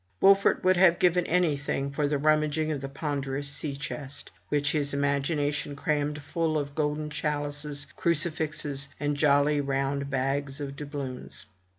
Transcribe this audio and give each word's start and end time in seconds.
Wolfert 0.19 0.63
would 0.63 0.77
have 0.77 0.97
given 0.97 1.27
anything 1.27 1.91
for 1.91 2.07
the 2.07 2.17
rummaging 2.17 2.71
of 2.71 2.81
the 2.81 2.89
ponderous 2.89 3.47
sea 3.47 3.75
chest, 3.75 4.31
which 4.49 4.71
his 4.71 4.95
imagination 4.95 5.75
crammed 5.75 6.23
full 6.23 6.57
of 6.57 6.73
golden 6.73 7.11
chalices, 7.11 7.85
crucifixes, 7.95 8.89
and 8.99 9.15
jolly 9.15 9.61
round 9.61 10.09
bags 10.09 10.59
of 10.59 10.75
doubloons. 10.75 11.45